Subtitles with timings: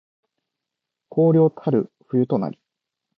[1.11, 2.57] 荒涼たる冬となり